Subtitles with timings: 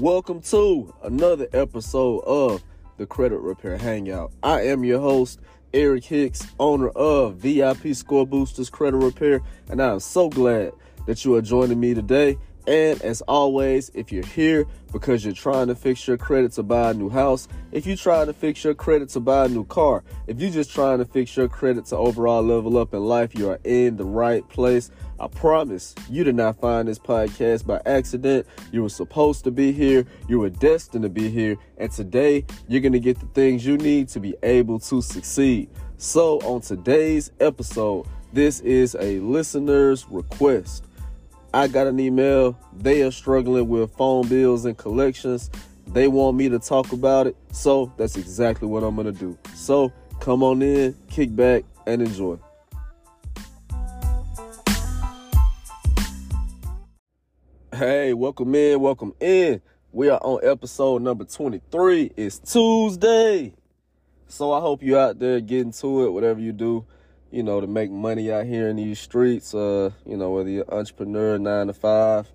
[0.00, 2.62] Welcome to another episode of
[2.98, 4.30] the Credit Repair Hangout.
[4.42, 5.40] I am your host,
[5.72, 9.40] Eric Hicks, owner of VIP Score Boosters Credit Repair,
[9.70, 10.72] and I am so glad
[11.06, 12.36] that you are joining me today.
[12.66, 16.90] And as always, if you're here because you're trying to fix your credit to buy
[16.90, 20.02] a new house, if you're trying to fix your credit to buy a new car,
[20.26, 23.50] if you're just trying to fix your credit to overall level up in life, you
[23.50, 24.90] are in the right place.
[25.20, 28.46] I promise you did not find this podcast by accident.
[28.72, 32.80] You were supposed to be here, you were destined to be here, and today you're
[32.80, 35.70] going to get the things you need to be able to succeed.
[35.98, 40.84] So, on today's episode, this is a listener's request.
[41.56, 42.54] I got an email.
[42.74, 45.50] They are struggling with phone bills and collections.
[45.86, 47.34] They want me to talk about it.
[47.50, 49.38] So that's exactly what I'm going to do.
[49.54, 52.36] So come on in, kick back, and enjoy.
[57.74, 59.62] Hey, welcome in, welcome in.
[59.92, 62.12] We are on episode number 23.
[62.18, 63.54] It's Tuesday.
[64.28, 66.84] So I hope you're out there getting to it, whatever you do
[67.36, 69.54] you know, to make money out here in these streets.
[69.54, 72.26] Uh, you know, whether you're entrepreneur, nine to five,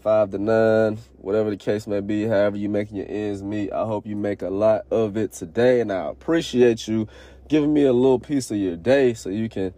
[0.00, 3.70] five to nine, whatever the case may be, however you making your ends meet.
[3.70, 7.08] I hope you make a lot of it today, and I appreciate you
[7.48, 9.74] giving me a little piece of your day so you can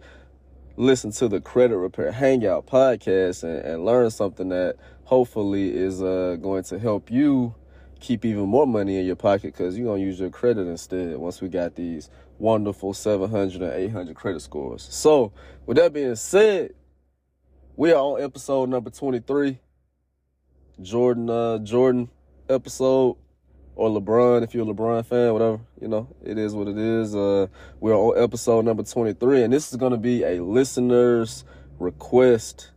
[0.77, 6.37] listen to the Credit Repair Hangout podcast and, and learn something that hopefully is uh,
[6.41, 7.53] going to help you
[8.01, 11.15] keep even more money in your pocket because you're going to use your credit instead
[11.15, 14.87] once we got these wonderful 700 and 800 credit scores.
[14.91, 15.31] So,
[15.65, 16.73] with that being said,
[17.75, 19.59] we are on episode number 23.
[20.81, 22.09] Jordan, uh, Jordan
[22.49, 23.17] episode,
[23.75, 27.15] or LeBron, if you're a LeBron fan, whatever, you know, it is what it is.
[27.15, 27.47] Uh,
[27.79, 31.45] we're on episode number 23, and this is going to be a listener's
[31.77, 32.71] request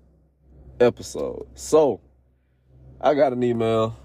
[0.80, 1.46] episode.
[1.54, 2.00] So,
[3.00, 3.96] I got an email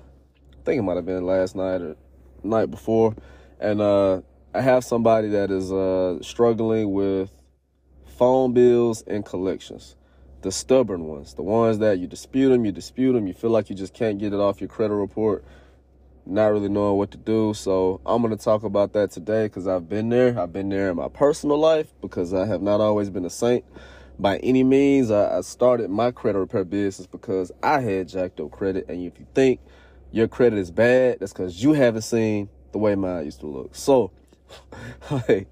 [0.70, 1.96] think it might have been last night or
[2.44, 3.16] night before,
[3.60, 4.22] and uh,
[4.54, 7.32] I have somebody that is uh, struggling with
[8.06, 9.96] phone bills and collections.
[10.42, 13.72] The stubborn ones, the ones that you dispute them, you dispute them, you feel like
[13.72, 15.44] you just can't get it off your credit report,
[16.28, 17.56] not really knowing what to do.
[17.56, 20.40] So I'm going to talk about that today because I've been there.
[20.40, 23.66] I've been there in my personal life because I have not always been a saint
[24.20, 25.10] by any means.
[25.10, 28.86] I, I started my credit repair business because I had jacked up credit.
[28.88, 29.62] And if you think
[30.12, 33.76] your credit is bad, that's because you haven't seen the way mine used to look.
[33.76, 34.12] So,
[35.12, 35.48] like,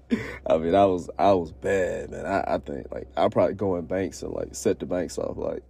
[0.46, 2.26] I mean, I was I was bad, man.
[2.26, 5.36] I, I think like I probably go in banks and like set the banks off,
[5.36, 5.62] like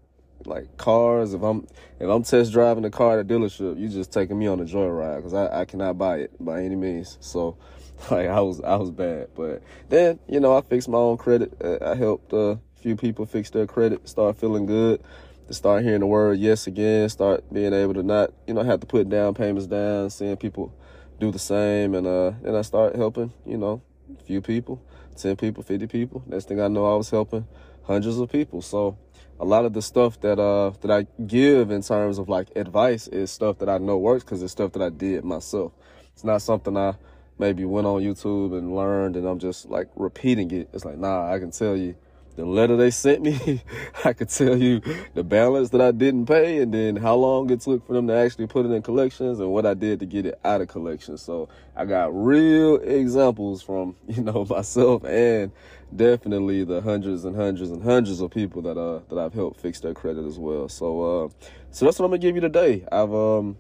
[0.46, 1.34] like cars.
[1.34, 1.66] If I'm
[2.00, 4.64] if I'm test driving the car at a dealership, you just taking me on a
[4.64, 7.18] joyride because I, I cannot buy it by any means.
[7.20, 7.56] So,
[8.10, 11.52] like I was I was bad, but then you know I fixed my own credit.
[11.62, 15.02] Uh, I helped a few people fix their credit, start feeling good
[15.48, 18.80] to start hearing the word yes again, start being able to not, you know, have
[18.80, 20.72] to put down payments down, seeing people
[21.18, 21.94] do the same.
[21.94, 23.82] And uh, then I start helping, you know,
[24.18, 24.82] a few people,
[25.16, 26.22] 10 people, 50 people.
[26.26, 27.46] Next thing I know, I was helping
[27.84, 28.60] hundreds of people.
[28.60, 28.98] So
[29.40, 33.08] a lot of the stuff that uh that I give in terms of like advice
[33.08, 35.72] is stuff that I know works because it's stuff that I did myself.
[36.12, 36.94] It's not something I
[37.38, 40.68] maybe went on YouTube and learned and I'm just like repeating it.
[40.72, 41.94] It's like, nah, I can tell you
[42.38, 43.60] the letter they sent me,
[44.04, 44.80] I could tell you
[45.14, 48.14] the balance that I didn't pay and then how long it took for them to
[48.14, 51.20] actually put it in collections and what I did to get it out of collections.
[51.20, 55.50] So I got real examples from, you know, myself and
[55.94, 59.80] definitely the hundreds and hundreds and hundreds of people that uh that I've helped fix
[59.80, 60.68] their credit as well.
[60.68, 61.28] So uh
[61.72, 62.86] so that's what I'm gonna give you today.
[62.92, 63.56] I've um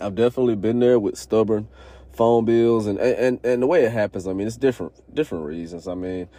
[0.00, 1.68] I've definitely been there with stubborn
[2.14, 5.86] phone bills and and and the way it happens, I mean it's different different reasons.
[5.86, 6.30] I mean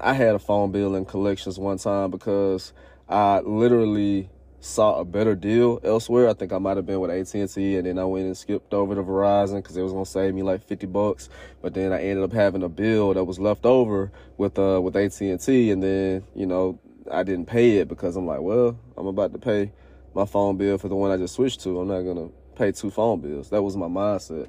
[0.00, 2.72] I had a phone bill in collections one time because
[3.08, 6.28] I literally saw a better deal elsewhere.
[6.28, 8.94] I think I might have been with AT&T and then I went and skipped over
[8.94, 11.28] to Verizon because it was going to save me like 50 bucks.
[11.62, 14.96] But then I ended up having a bill that was left over with, uh, with
[14.96, 16.78] AT&T and then, you know,
[17.10, 19.72] I didn't pay it because I'm like, well, I'm about to pay
[20.14, 21.80] my phone bill for the one I just switched to.
[21.80, 23.50] I'm not going to pay two phone bills.
[23.50, 24.48] That was my mindset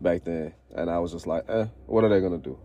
[0.00, 0.54] back then.
[0.74, 2.58] And I was just like, eh, what are they going to do?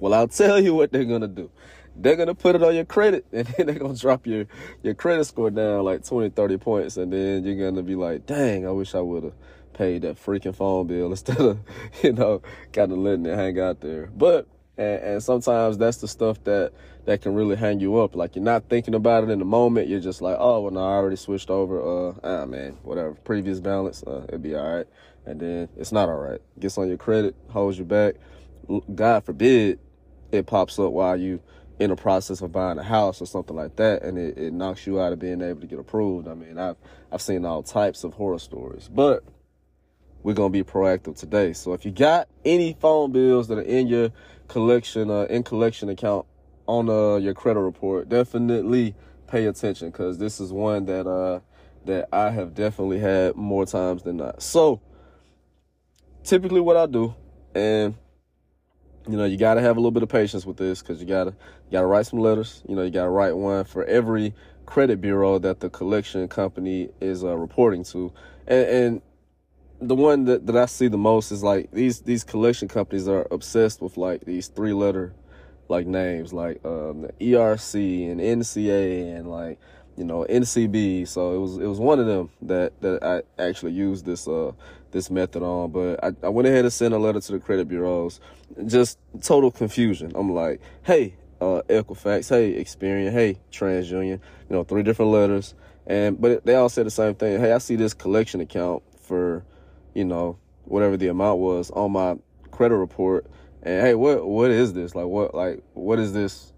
[0.00, 1.50] Well, I'll tell you what they're gonna do.
[1.96, 4.46] They're gonna put it on your credit and then they're gonna drop your,
[4.82, 8.66] your credit score down like 20, 30 points, and then you're gonna be like, dang,
[8.66, 9.34] I wish I would have
[9.72, 11.58] paid that freaking phone bill instead of,
[12.02, 12.42] you know,
[12.72, 14.06] kind of letting it hang out there.
[14.06, 14.46] But
[14.78, 16.72] and, and, sometimes that's the stuff that
[17.04, 18.14] that can really hang you up.
[18.14, 19.88] Like you're not thinking about it in the moment.
[19.88, 21.80] You're just like, oh, well, no, I already switched over.
[22.10, 23.14] Uh, ah, man, whatever.
[23.14, 24.86] Previous balance, uh, it'd be all right.
[25.26, 26.40] And then it's not all right.
[26.58, 28.14] Gets on your credit, holds you back.
[28.94, 29.78] God forbid
[30.32, 31.40] it pops up while you
[31.78, 34.86] in the process of buying a house or something like that, and it, it knocks
[34.86, 36.26] you out of being able to get approved.
[36.26, 36.76] I mean, I've
[37.12, 39.24] I've seen all types of horror stories, but
[40.22, 41.52] we're gonna be proactive today.
[41.52, 44.10] So if you got any phone bills that are in your
[44.48, 46.26] collection, uh, in collection account
[46.66, 48.94] on uh, your credit report, definitely
[49.28, 51.40] pay attention because this is one that uh,
[51.84, 54.42] that I have definitely had more times than not.
[54.42, 54.80] So
[56.24, 57.14] typically, what I do,
[57.54, 57.94] and
[59.06, 61.06] you know, you got to have a little bit of patience with this because you
[61.06, 62.62] gotta you gotta write some letters.
[62.68, 64.34] You know, you gotta write one for every
[64.66, 68.12] credit bureau that the collection company is uh, reporting to,
[68.46, 69.02] and, and
[69.80, 73.26] the one that, that I see the most is like these these collection companies are
[73.30, 75.14] obsessed with like these three letter
[75.68, 79.58] like names like um, the ERC and NCA and like
[79.96, 81.06] you know NCB.
[81.06, 84.52] So it was it was one of them that that I actually used this uh
[84.90, 85.70] this method on.
[85.70, 88.20] But I, I went ahead and sent a letter to the credit bureaus.
[88.66, 90.12] Just total confusion.
[90.14, 94.20] I'm like, hey, uh, Equifax, hey, Experian, hey, TransUnion.
[94.20, 94.20] You
[94.50, 95.54] know, three different letters.
[95.86, 97.40] And but they all said the same thing.
[97.40, 99.44] Hey, I see this collection account for
[99.98, 102.16] you know, whatever the amount was on my
[102.52, 103.26] credit report.
[103.64, 104.94] And hey, what what is this?
[104.94, 106.52] Like what like what is this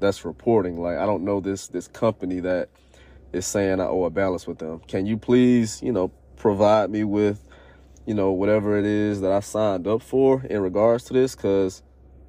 [0.00, 0.78] that's reporting?
[0.80, 2.68] Like I don't know this this company that
[3.32, 4.80] is saying I owe a balance with them.
[4.86, 7.47] Can you please, you know, provide me with,
[8.08, 11.34] you know, whatever it is that I signed up for in regards to this?
[11.34, 11.82] Cause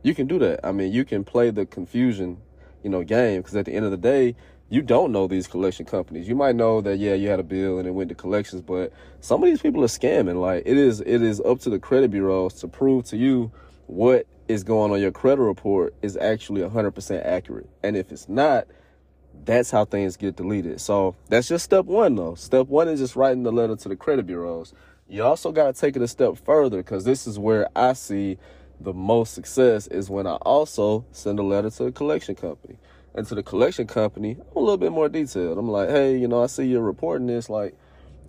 [0.03, 0.59] you can do that.
[0.61, 2.37] I mean, you can play the confusion,
[2.83, 3.41] you know, game.
[3.41, 4.35] Cause at the end of the day,
[4.67, 6.27] you don't know these collection companies.
[6.27, 8.91] You might know that yeah, you had a bill and it went to collections, but
[9.21, 10.41] some of these people are scamming.
[10.41, 13.49] Like it is it is up to the credit bureaus to prove to you
[13.87, 17.69] what is going on your credit report is actually 100% accurate.
[17.83, 18.67] And if it's not,
[19.45, 20.81] that's how things get deleted.
[20.81, 22.35] So that's just step 1 though.
[22.35, 24.73] Step 1 is just writing the letter to the credit bureaus.
[25.09, 28.37] You also got to take it a step further cuz this is where I see
[28.79, 32.77] the most success is when I also send a letter to the collection company
[33.13, 35.57] and to the collection company, I'm a little bit more detailed.
[35.57, 37.49] I'm like, hey, you know, I see you're reporting this.
[37.49, 37.75] Like,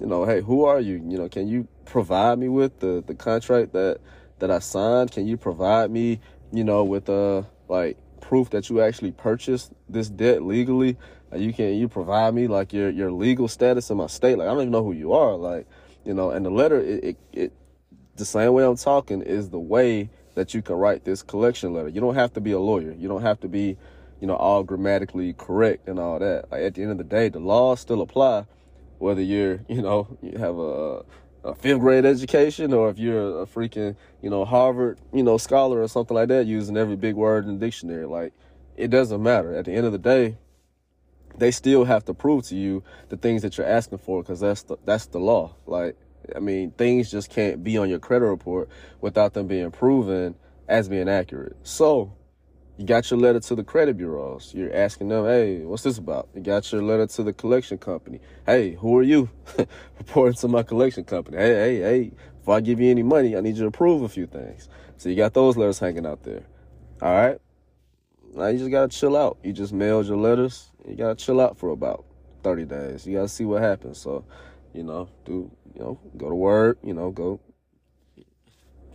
[0.00, 0.94] you know, hey, who are you?
[0.94, 3.98] You know, can you provide me with the the contract that
[4.38, 5.12] that I signed?
[5.12, 6.20] Can you provide me,
[6.52, 10.96] you know, with uh like proof that you actually purchased this debt legally?
[11.30, 14.38] Like, you can you provide me like your your legal status in my state?
[14.38, 15.36] Like, I don't even know who you are.
[15.36, 15.66] Like,
[16.04, 17.52] you know, and the letter it, it, it
[18.16, 21.88] the same way I'm talking is the way that you can write this collection letter.
[21.88, 22.92] You don't have to be a lawyer.
[22.92, 23.76] You don't have to be
[24.20, 26.50] you know, all grammatically correct and all that.
[26.50, 28.46] Like at the end of the day, the laws still apply,
[28.98, 31.04] whether you're, you know, you have a,
[31.42, 35.82] a fifth grade education or if you're a freaking, you know, Harvard, you know, scholar
[35.82, 38.06] or something like that, using every big word in the dictionary.
[38.06, 38.32] Like
[38.76, 39.54] it doesn't matter.
[39.56, 40.36] At the end of the day,
[41.40, 44.62] they still have to prove to you the things that you're asking for because that's
[44.62, 45.54] the that's the law.
[45.66, 45.96] Like
[46.34, 48.68] I mean, things just can't be on your credit report
[49.00, 50.36] without them being proven
[50.68, 51.56] as being accurate.
[51.62, 52.12] So
[52.76, 54.54] you got your letter to the credit bureaus.
[54.54, 56.28] You're asking them, hey, what's this about?
[56.34, 58.20] You got your letter to the collection company.
[58.46, 59.28] Hey, who are you?
[59.98, 61.36] Reporting to my collection company.
[61.36, 64.08] Hey, hey, hey, before I give you any money, I need you to prove a
[64.08, 64.68] few things.
[64.96, 66.44] So you got those letters hanging out there.
[67.02, 67.38] All right.
[68.34, 69.38] Now you just gotta chill out.
[69.42, 70.70] You just mailed your letters.
[70.88, 72.04] You gotta chill out for about
[72.42, 73.06] 30 days.
[73.06, 73.98] You gotta see what happens.
[73.98, 74.24] So,
[74.72, 77.40] you know, do you know, go to work, you know, go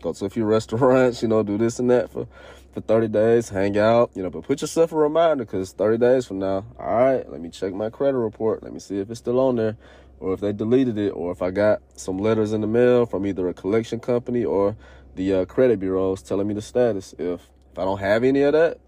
[0.01, 2.27] go to a few restaurants, you know, do this and that for
[2.73, 6.25] for 30 days, hang out, you know, but put yourself a reminder because 30 days
[6.25, 8.63] from now, all right, let me check my credit report.
[8.63, 9.77] Let me see if it's still on there
[10.19, 13.25] or if they deleted it or if I got some letters in the mail from
[13.25, 14.75] either a collection company or
[15.15, 17.13] the uh, credit bureaus telling me the status.
[17.17, 18.79] If, if I don't have any of that,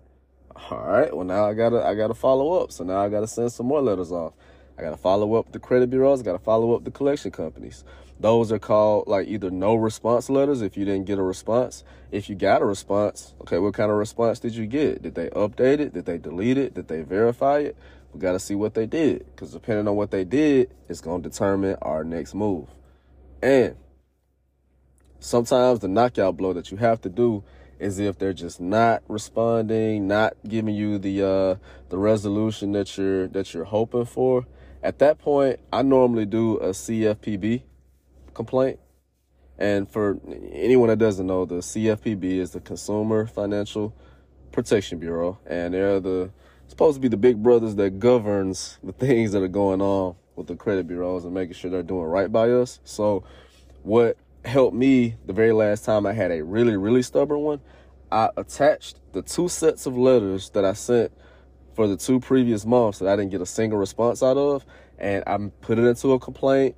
[0.69, 2.71] all right, well now I gotta I gotta follow up.
[2.71, 4.33] So now I gotta send some more letters off.
[4.77, 6.21] I gotta follow up the credit bureaus.
[6.21, 7.83] I gotta follow up the collection companies.
[8.19, 11.83] Those are called like either no response letters if you didn't get a response.
[12.11, 15.03] If you got a response, okay, what kind of response did you get?
[15.03, 15.93] Did they update it?
[15.93, 16.73] Did they delete it?
[16.73, 17.77] Did they verify it?
[18.13, 21.19] We got to see what they did because depending on what they did, it's to
[21.19, 22.67] determine our next move.
[23.43, 23.75] And
[25.19, 27.43] sometimes the knockout blow that you have to do
[27.79, 31.55] is if they're just not responding, not giving you the uh,
[31.89, 34.45] the resolution that you're that you're hoping for.
[34.83, 37.63] At that point, I normally do a CFPB,
[38.33, 38.79] complaint.
[39.57, 40.19] And for
[40.51, 43.93] anyone that doesn't know, the CFPB is the Consumer Financial
[44.51, 46.29] Protection Bureau, and they're the
[46.67, 50.47] supposed to be the big brothers that governs the things that are going on with
[50.47, 52.79] the credit bureaus and making sure they're doing right by us.
[52.83, 53.23] So,
[53.83, 57.61] what helped me the very last time I had a really really stubborn one,
[58.11, 61.11] I attached the two sets of letters that I sent
[61.73, 64.65] for the two previous months that I didn't get a single response out of,
[64.97, 66.75] and I put it into a complaint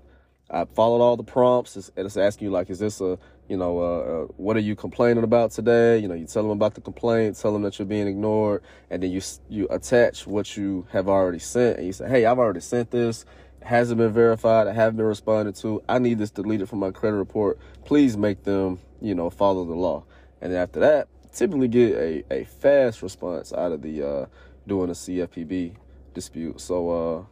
[0.50, 1.78] I followed all the prompts.
[1.78, 4.76] It's, it's asking you like, is this a you know, uh, uh, what are you
[4.76, 5.98] complaining about today?
[5.98, 8.62] You know, you tell them about the complaint, tell them that you're being ignored,
[8.92, 12.38] and then you you attach what you have already sent, and you say, hey, I've
[12.38, 13.26] already sent this.
[13.62, 14.68] Hasn't been verified.
[14.68, 15.84] I haven't been responded to.
[15.88, 17.60] I need this deleted from my credit report.
[17.86, 20.06] Please make them, you know, follow the law.
[20.42, 24.26] And after that, typically get a, a fast response out of the uh,
[24.66, 25.76] doing a CFPB
[26.14, 26.62] dispute.
[26.62, 27.26] So uh,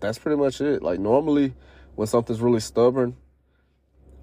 [0.00, 0.82] that's pretty much it.
[0.82, 1.54] Like normally,
[1.94, 3.16] when something's really stubborn,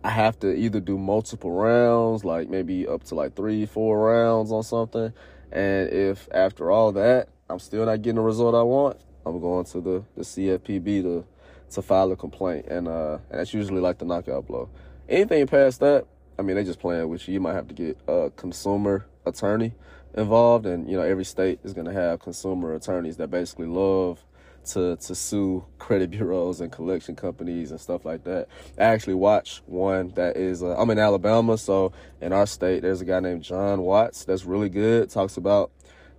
[0.03, 4.51] I have to either do multiple rounds, like maybe up to like three, four rounds
[4.51, 5.11] on something.
[5.51, 8.97] And if after all that, I'm still not getting the result I want,
[9.29, 11.25] I'm going to the, the CFPB to
[11.71, 12.65] to file a complaint.
[12.67, 14.69] And uh and that's usually like the knockout blow.
[15.07, 16.05] Anything past that,
[16.37, 17.35] I mean they just playing with you.
[17.35, 19.73] You might have to get a consumer attorney
[20.15, 24.23] involved and you know every state is gonna have consumer attorneys that basically love
[24.65, 28.47] to to sue credit bureaus and collection companies and stuff like that.
[28.77, 33.01] I actually watch one that is uh, I'm in Alabama, so in our state there's
[33.01, 35.09] a guy named John Watts that's really good.
[35.09, 35.71] Talks about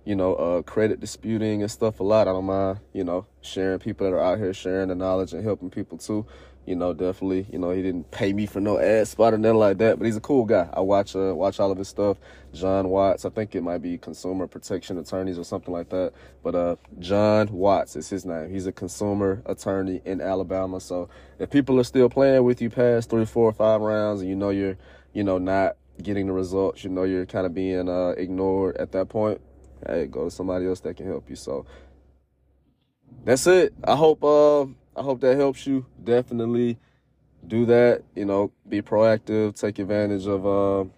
[0.05, 2.27] you know uh, credit disputing and stuff a lot.
[2.27, 5.43] I don't mind you know sharing people that are out here sharing the knowledge and
[5.43, 6.25] helping people too
[6.65, 9.57] you know, definitely, you know, he didn't pay me for no ad spot or nothing
[9.57, 10.69] like that, but he's a cool guy.
[10.71, 12.17] I watch uh, watch all of his stuff.
[12.53, 16.13] John Watts, I think it might be consumer protection attorneys or something like that.
[16.43, 18.51] But uh John Watts is his name.
[18.51, 20.79] He's a consumer attorney in Alabama.
[20.79, 24.35] So if people are still playing with you past three, four, five rounds and you
[24.35, 24.77] know you're,
[25.13, 28.91] you know, not getting the results, you know you're kind of being uh ignored at
[28.91, 29.41] that point,
[29.87, 31.35] hey, go to somebody else that can help you.
[31.35, 31.65] So
[33.23, 33.73] that's it.
[33.83, 34.63] I hope uh
[34.95, 35.85] I hope that helps you.
[36.03, 36.77] Definitely
[37.45, 38.03] do that.
[38.15, 39.59] You know, be proactive.
[39.59, 40.89] Take advantage of uh,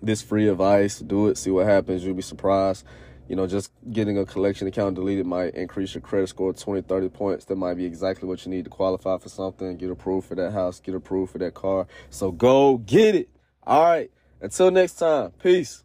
[0.00, 1.00] this free advice.
[1.00, 1.38] Do it.
[1.38, 2.04] See what happens.
[2.04, 2.84] You'll be surprised.
[3.28, 7.08] You know, just getting a collection account deleted might increase your credit score 20, 30
[7.10, 7.44] points.
[7.44, 9.76] That might be exactly what you need to qualify for something.
[9.76, 10.80] Get approved for that house.
[10.80, 11.86] Get approved for that car.
[12.10, 13.28] So go get it.
[13.64, 14.10] All right.
[14.40, 15.30] Until next time.
[15.42, 15.84] Peace.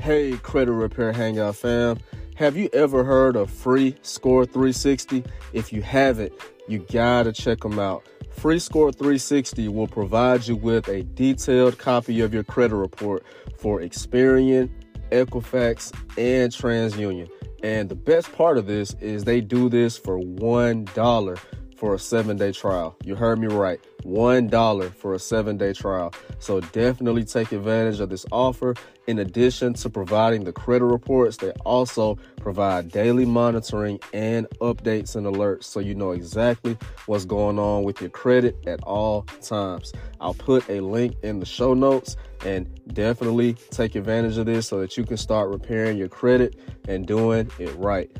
[0.00, 1.98] Hey, Credit Repair Hangout fam.
[2.36, 5.22] Have you ever heard of Free Score 360?
[5.52, 6.32] If you haven't,
[6.66, 8.08] you gotta check them out.
[8.30, 13.26] Free Score 360 will provide you with a detailed copy of your credit report
[13.58, 14.70] for Experian,
[15.10, 17.28] Equifax, and TransUnion.
[17.62, 21.38] And the best part of this is they do this for $1
[21.80, 22.94] for a seven day trial.
[23.04, 23.80] You heard me right.
[24.04, 26.12] $1 for a seven day trial.
[26.38, 28.74] So definitely take advantage of this offer.
[29.06, 35.26] In addition to providing the credit reports, they also provide daily monitoring and updates and
[35.26, 39.94] alerts so you know exactly what's going on with your credit at all times.
[40.20, 44.80] I'll put a link in the show notes and definitely take advantage of this so
[44.80, 48.10] that you can start repairing your credit and doing it right.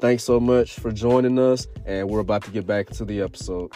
[0.00, 3.70] Thanks so much for joining us, and we're about to get back to the episode.